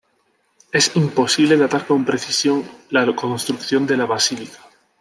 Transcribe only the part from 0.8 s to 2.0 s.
imposible datar